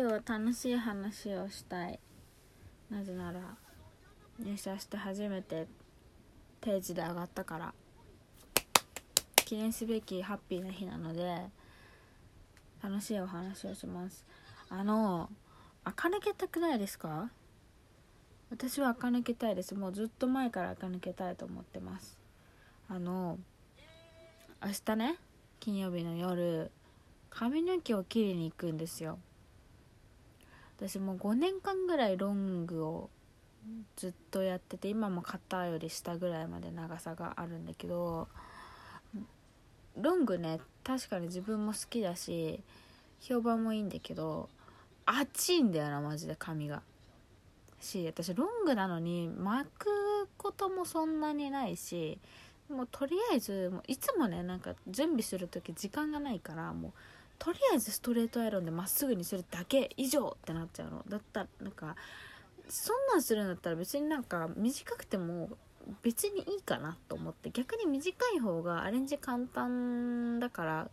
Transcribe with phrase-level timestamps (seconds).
[0.00, 1.98] 今日は楽しい話をしたい。
[2.88, 3.40] なぜなら
[4.38, 5.66] 入社して初めて
[6.60, 7.74] 定時で上がったから。
[9.44, 11.46] 記念すべきハッピーな日なので
[12.80, 14.24] 楽しいお話をします。
[14.68, 15.30] あの
[15.82, 17.32] 垢抜けたくないですか？
[18.50, 19.74] 私は垢抜けたいです。
[19.74, 22.20] もうずっと前から垢抜けたいと思ってます。
[22.88, 23.36] あの
[24.64, 25.16] 明日ね
[25.58, 26.70] 金曜日の夜
[27.30, 29.18] 髪の毛を切りに行くんですよ。
[30.78, 33.10] 私もう5年間ぐらいロングを
[33.96, 38.28] ずっとやってて今も肩より下ぐらいまで長さがあるんだけど
[39.96, 42.60] ロングね確かに自分も好きだし
[43.20, 44.48] 評判もいいんだけど
[45.04, 46.82] 熱いんだよなマジで髪が。
[47.80, 52.18] し私ロングなのに巻くこともそんなにないし
[52.68, 56.92] もうとりあえずもういつもねなんか準備する時時間がないからもう
[57.38, 61.04] とりあえずストレートアイロンでまっすぐにするだけ以上ってなっちゃうの。
[61.08, 61.96] だったらなんか
[62.68, 65.50] そんなんするんだったら別になんか短くても
[66.02, 67.50] 別にいいかなと思って。
[67.50, 70.90] 逆に短い方がアレンジ簡単だから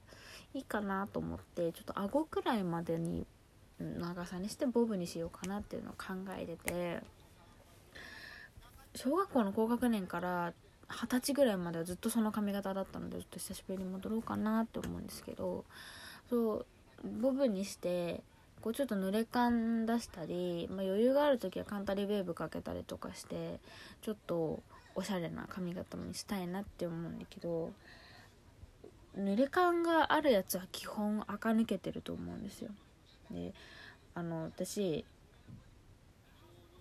[0.53, 3.25] いいかなと思ってちょっと顎くらいまでに
[3.79, 7.01] 長さにしてボブにしようかなっていうのを考えてて。
[8.97, 10.53] 小学校の高学年から
[10.89, 15.65] 二十歳ぐらいまではずっとその髪型だったのでちょっと久しぶりに戻ろうかなって思うんですけど。
[16.29, 16.65] そう
[17.21, 18.21] ボブにして
[18.61, 23.59] こうちょっと濡れ感出したり、まあ、余裕がある時はカンタリーウェーブかけたりとかして
[24.01, 24.63] ちょっと
[24.95, 27.71] おしゃれな髪型にしたいなって思うんだけど
[29.17, 32.71] 濡れ感があるやつは基本垢抜けてると思うんですよ。
[33.31, 33.53] で
[34.13, 35.05] あの私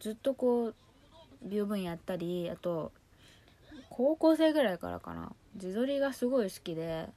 [0.01, 0.75] ずっとこう
[1.43, 2.93] 美容部員やったりあと
[3.91, 7.09] 高校生ぐらいからかな自撮りがすごい好きで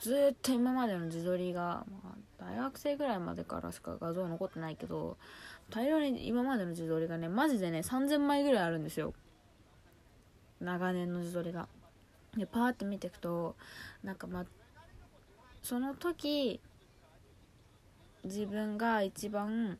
[0.00, 5.16] ずっと今までの自撮りが、まあ、大学生ぐらいまでからしか画像残ってないけど
[5.70, 9.14] 大量に今までの自撮りがねマジでね3000枚ぐらいあるんですよ。
[10.60, 11.68] 長年の自撮りが。
[12.36, 13.56] でパーって見ていくと
[14.02, 14.44] なんかま
[15.62, 16.60] その時
[18.24, 19.78] 自分が一番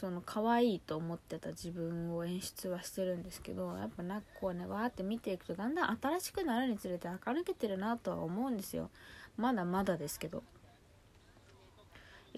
[0.00, 8.88] その可愛いと思ってた自分を演出はしてるんですけどやっぱなんかこうねわーって見ていくとだんだん新しくなるにつれて明るけてるなとは思うんですよ。
[9.36, 10.42] まだまだですけど。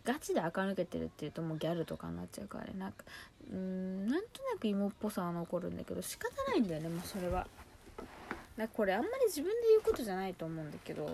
[0.05, 2.73] ガチで垢抜けてるっていうともうギャルとかになっちゃうからね。
[2.77, 3.05] なんか
[3.49, 7.47] うんなんとなく芋っぽさは残るんだけど仕方ないんだよねもうそれは。
[8.75, 11.09] これあんまり自分で言うことじゃないと思うんだけど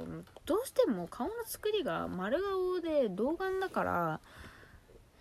[0.45, 4.21] どうしても顔の作りが丸顔で童顔だから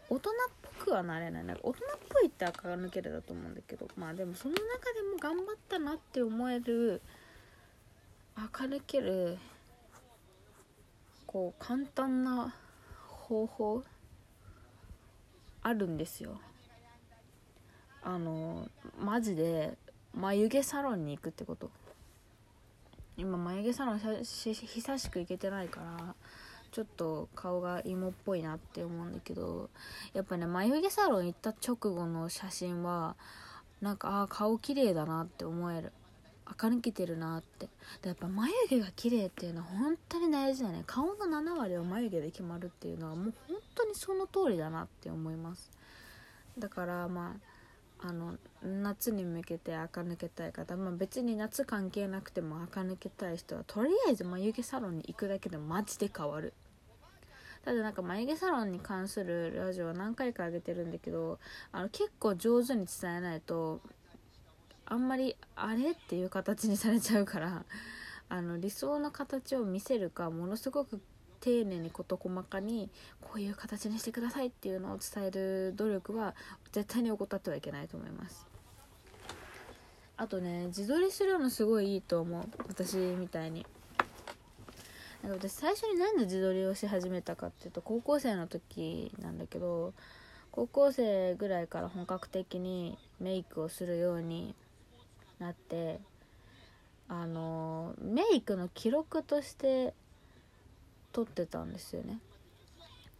[0.10, 1.44] 大人っぽくはなれない。
[1.44, 3.88] なんか大人っぽいって垢抜けるだと思うんだけど。
[3.98, 4.62] まあでもその中
[4.94, 7.02] でも頑張ったなって思える
[8.36, 9.38] 垢抜ける
[11.26, 12.56] こう簡単な
[13.08, 13.84] 方法
[15.62, 16.40] あるんですよ。
[18.02, 19.78] あのマジで
[20.14, 21.70] 眉毛サロンに行くってこと。
[23.18, 26.16] 今眉毛サロン久しく行けてないから
[26.72, 29.70] ちょっと顔が芋っぽいなって思うんだけど
[30.14, 33.16] やっぱね眉毛サロン行った直後の写真は
[33.82, 35.92] なんかああ顔綺麗だなって思える。
[36.50, 37.68] 垢抜けてるなって。
[38.02, 40.84] でやっぱ眉毛が綺麗っていうのは本当に大事だね。
[40.88, 45.70] 顔の7割は眉毛で決まるっていうのはもう本当にその通りだなって思います。
[46.58, 47.57] だからまあ
[48.00, 56.54] あの夏に向けて垢抜けたい方、まあ、別に夏関係なくても垢抜けたい人はとりあえず眉毛サロンに行くだけでマジで変わる。
[57.66, 61.38] ただなんか眉毛サロンに関するラジオは何回か上げてるんだけど
[61.74, 63.82] あの結構上手に伝えないと
[64.86, 67.66] あんまりあれっていう形にされちゃうから
[68.30, 71.02] あの理想の形を見せるかものすごく
[71.40, 72.90] 丁寧に事細かに
[73.22, 76.36] こういう形にしてくださいっていうのを伝える努力は
[76.72, 78.48] 絶対に怠ってはいけないと思います。
[80.18, 82.44] あとね自撮りするのすごいいいと思う。
[82.68, 83.66] 私みたいに。
[85.24, 89.94] なんか私最初になんで自撮りをし始めたかっていうと高校生の時なんだけど
[90.52, 94.56] 高校生ぐらいから本格的にメイクをするように
[95.40, 96.00] なって
[97.08, 99.94] あのメイクの記録として
[101.18, 102.20] 撮ってたんですよね。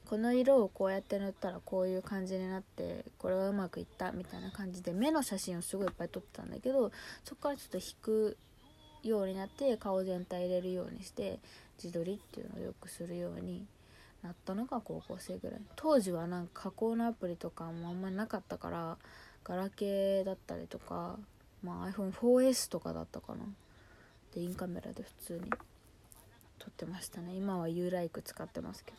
[0.06, 6.92] この色をこうやって塗ったらこういう感じになってこれはうまくいったみたいな感じで目の写真をすごいいっぱい撮ってたんだけど
[7.26, 8.38] そこからちょっと引く
[9.04, 11.40] ようになって顔全体入れるようにして
[11.84, 13.66] 自撮りっていうのをよくするように
[14.22, 15.62] なったのが高校生ぐらい。
[15.76, 18.98] 当時はなんか加工のアプリとかもあんまりなかったから
[19.44, 21.18] ガラケーだったりとか
[21.64, 23.40] まあ iPhone4S とかだったかな。
[24.34, 25.50] でインカメラで普通に
[26.60, 27.36] 撮ってましたね。
[27.36, 28.98] 今は U ライク使ってますけど。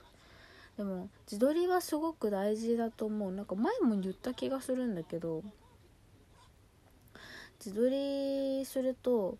[0.78, 3.32] でも自撮りはすごく大事だと思う。
[3.32, 5.42] なんか前も言った気がするんだけど
[7.64, 9.36] 自撮りすると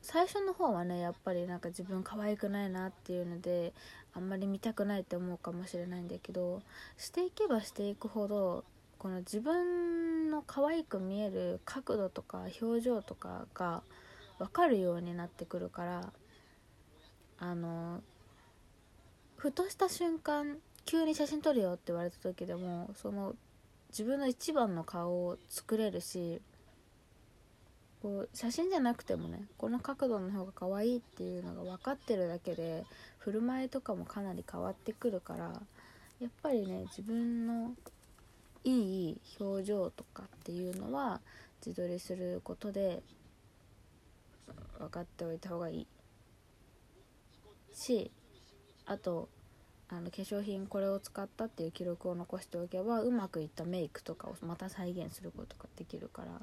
[0.00, 3.72] 最初の方はねやっぱりなんか自分可愛くないなっていうので
[4.14, 6.62] あんまり見たくないって思うかもしれないんだけど
[6.96, 8.64] していけばしていくほど
[8.98, 13.82] この自分の可愛く見える角度とか表情とかが
[14.38, 16.12] 分かるようになってくるから
[17.38, 18.02] あの
[19.36, 23.34] ふとした瞬間急に写真撮るよって言われた時でもその
[23.90, 26.40] 自分の一番の顔を作れるし
[28.02, 32.84] こう写真じゃなくてもねこの角度の方が可愛いっていうのが分かってるだけで
[33.18, 35.60] 振る舞いとかもかなり変わってくるから
[36.20, 37.72] やっぱりね自分の
[38.64, 41.20] いい表情とかっていうのは
[41.64, 43.02] 自撮りすることで
[44.78, 45.86] 分かっておいた方がいい。
[47.76, 48.10] し
[48.86, 49.28] あと
[49.88, 56.40] あの化粧品これを使ったっていう記録を残しておけばうまくいったメイクとかをまた再現することができるから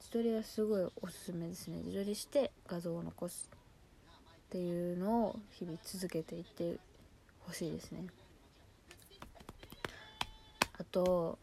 [0.00, 1.78] 自撮りはすごいおすすめですね。
[1.84, 6.76] 自撮りして画像を残すっていうのを日々続けていって
[7.40, 8.06] ほしいですね。
[10.78, 11.38] あと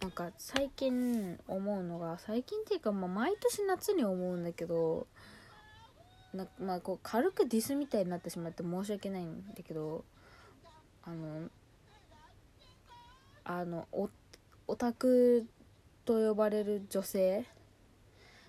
[0.00, 5.06] なんか最近思うのが最近っていうか、まあ、毎年夏に思うんだけど
[6.34, 10.04] なまあこう軽くディスみたいになってしまって申し訳ないんだけど
[11.04, 11.48] あの
[13.44, 13.86] あの
[14.66, 15.46] オタク
[16.04, 17.44] と呼ばれる女性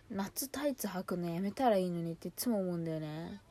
[0.09, 3.41] 夏タイツ履くのやめたらいいのにっていつも思うんだよね。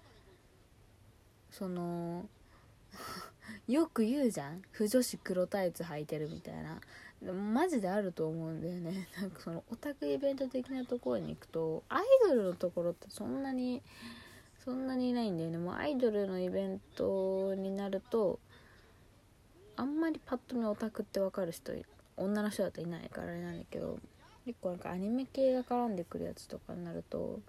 [1.50, 2.28] その
[3.66, 4.62] よく言うじゃん。
[4.70, 6.80] 不女子黒タイツ履いてるみたいな。
[7.32, 9.08] マジであると思うんだよね。
[9.20, 13.82] なんかそのオタクイベント的なところに行くとアイドルのところってそんなに
[14.64, 15.58] そんなにいないんだよね。
[15.58, 18.38] もうアイドルのイベントになると
[19.76, 21.72] あんまりパッと見オタクって分かる人
[22.16, 23.98] 女の人だといないからあれなんだけど
[24.46, 27.40] 結構なんかアニメ系が絡んでくるやつとかになると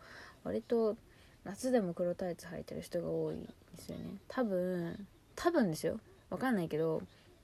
[0.43, 0.97] 割と
[1.43, 4.05] 夏でも黒タイツ履いてる人が多いんですよね。
[4.27, 5.99] 多分多分ですよ。
[6.29, 7.01] 分かんないけど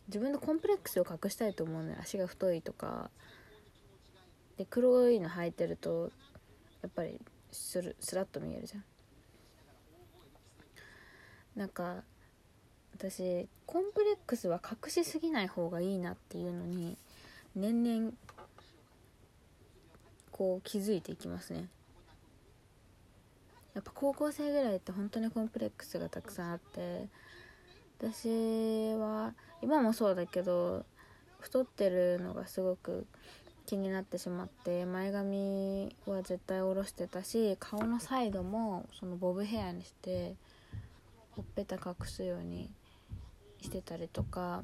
[0.08, 1.98] 自分のコンプレックスを隠したいと思うのよ。
[2.02, 3.10] 足が太いとか。
[4.58, 6.12] で黒いの履いてると
[6.82, 7.20] やっぱり
[7.52, 8.84] スルスラッと見えるじゃん。
[11.62, 11.98] なんか
[12.96, 16.98] 私コンプレックスは隠しすぎない方がいいなっていうのに
[17.56, 18.14] 年々
[20.32, 21.68] こう気づいていきますね。
[23.76, 27.08] やっぱ高校生ぐらいって本当にコンプレックスがたくさんあって
[28.00, 30.84] 私は今もそうだけど
[31.40, 33.06] 太ってるのがすごく
[33.68, 40.34] 気になってしまって前髪は絶対下ろしてたし顔のサイドもそのボブヘアにして
[41.32, 42.70] ほっぺた隠すように
[43.62, 44.64] してたりとか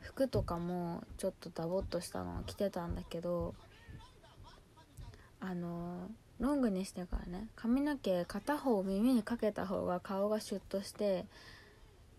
[0.00, 3.54] 服とかもちょっとダボっとしたのを着てたんだけど
[5.40, 6.08] あの
[6.38, 11.24] ロングにしてからね髪の毛片方耳にかけた方が顔がシュッとして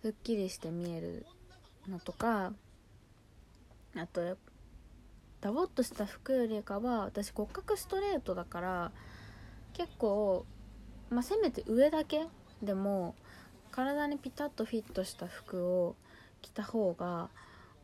[0.01, 1.25] すっきりして見える
[1.89, 2.54] のとか
[3.95, 4.38] あと
[5.42, 8.92] ダボっとした服よりかは私骨格ストレートだから
[9.74, 10.45] 結構、
[11.09, 12.27] まあ、せめて上だけ
[12.62, 13.16] でも
[13.73, 15.95] 体にピタッとフィットした服を
[16.43, 17.29] 着た方が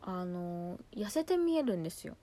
[0.00, 2.16] あの痩せて見えるんですよ。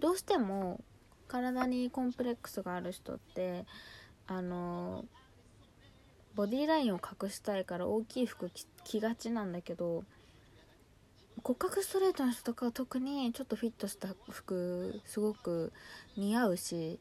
[0.00, 0.80] どうしても
[1.28, 3.66] 体にコンプレックスがある人って
[4.26, 5.04] あの
[6.34, 8.50] ボディラインを隠したいから大きい服
[8.84, 10.04] 着がちなんだけど
[11.42, 15.72] 骨格ストレートの人とかは特にちょっとフィットした服すごく
[16.16, 16.98] 似合うし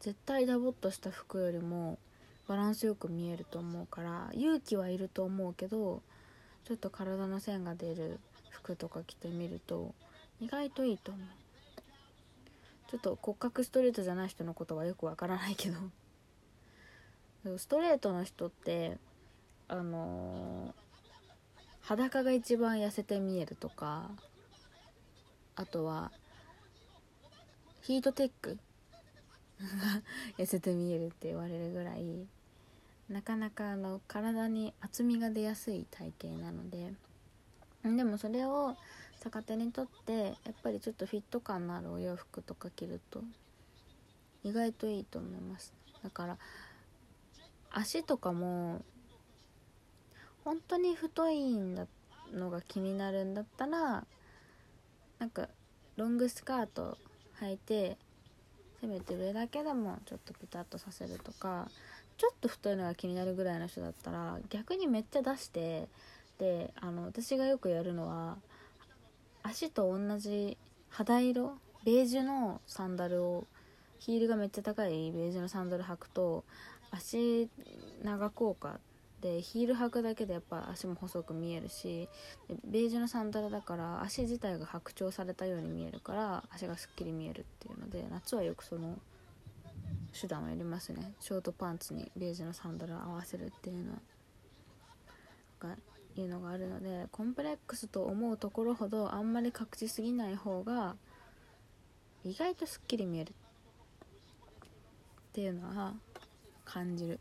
[0.00, 1.98] 絶対ダボっとした服よりも
[2.48, 6.02] バランスよく見えると思うから勇気はいると思うけど
[6.64, 9.94] ちょっと体の線が出る服とか着てみると
[10.40, 11.26] 意外といいと思う。
[12.88, 15.78] ちょっと骨格ストレートじゃない人のことはよくわからないけど。
[17.58, 18.98] ストレートの人って
[19.68, 20.72] あのー、
[21.82, 24.10] 裸が一番痩せて見えるとか
[25.54, 26.10] あとは
[27.82, 28.58] ヒートテック
[30.38, 32.26] 痩せて見えるって言われるぐらい
[33.08, 36.92] なかなかあの体に厚みが出やすい体型なので
[37.84, 38.76] でもそれを
[39.22, 43.22] 逆手にとってやっぱりちょっとフィット感のあるお洋服とか着ると
[44.42, 45.72] 意外といいと思います。
[46.02, 46.38] だから
[47.70, 48.82] 足とかも
[50.44, 51.86] 本当に太いんだ
[52.32, 54.04] のが気になるんだったら
[55.18, 55.48] なんか
[55.96, 56.98] ロングスカート
[57.40, 57.96] 履いて
[58.80, 61.68] せめて上だけでもちょっとピタッとさせるとか
[62.16, 65.88] ちょっと太いのが気になるぐらいの人だったら逆にめっちゃ出して
[66.26, 68.36] してあの私がよくやるのは
[69.42, 70.58] 足と同じ
[70.90, 71.54] 肌色
[71.84, 73.46] ベージュのサンダルを
[73.98, 76.44] ヒールがめっちゃ高いベージュのサンダル履くと
[76.90, 77.48] 足
[78.02, 78.78] 長効果
[79.20, 82.08] でヒール履くだけでやっぱ足も細く見えるし
[82.64, 88.98] ベージュのサンダルだから足自体が白鳥されたように見えるから足がすっきり見えるっていうので夏はよくその
[90.16, 91.14] 手段をやりますね。
[91.20, 93.92] ショートパンツにベージュのサンダルを合わせるっていうの
[95.60, 95.76] が
[96.16, 100.96] いうのがあるのでコンプレックスと思うところほどあんまり隠しすぎない方が
[102.24, 103.32] 意外とすっきり見えるっ
[105.32, 105.92] ていうのは
[106.64, 107.20] 感じる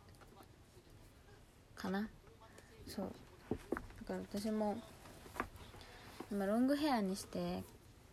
[1.76, 2.08] かな。
[2.88, 3.12] そう。
[3.52, 4.78] だから私も
[6.32, 7.64] 今ロングヘアにして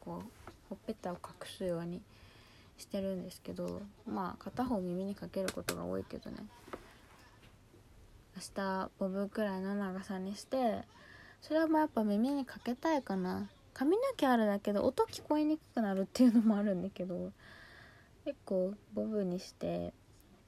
[0.00, 2.02] こうほっぺたを隠すように
[2.78, 6.38] してるんですけどまあ片方耳にかけることが多いけどね。
[8.34, 10.82] 明日ボブくらいの長さにして
[11.42, 13.48] それはまあやっぱ耳にかけたいかな。
[13.74, 17.32] 髪の毛あるだけで音聞こえにくくなるっていうのもあるんだけど
[18.24, 19.92] 結構ボブにして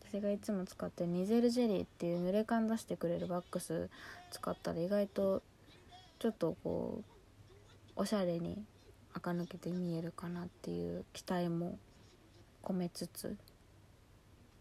[0.08, 3.88] 私がいつも使ってるニゼルジェリーっていう濡れ感出してくれるワックス
[4.30, 5.42] 使ったら意外と
[6.18, 8.62] ちょっとこうおしゃれに
[9.14, 11.78] 垢抜けて見えるかなっていう期待も
[12.64, 13.36] 込めつつ、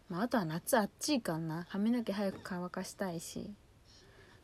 [0.10, 1.66] まあ、あとは夏あっちいかな。
[1.70, 3.50] 髪の毛早く乾かしたいし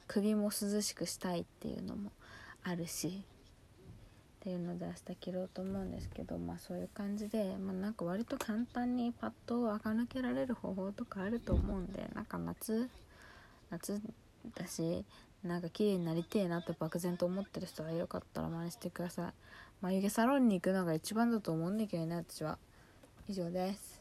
[0.08, 2.12] 首も涼しくしたいっていうのも
[2.64, 3.24] あるし
[4.40, 12.90] っていうので明日切ろうと思うんですけどまあそういう感じで、まあ、なんか割と簡単にパッと垢抜けられる方法とかあると思うんでなんか夏
[13.70, 14.02] 夏
[14.56, 15.06] だし
[15.44, 19.34] なんか綺麗になりてえなって漠然と思ってる人がよかったら真似してください。
[19.82, 22.58] 眉毛サロンに行くのが一番だと思うんだけどね私は。
[23.30, 23.99] 以上です。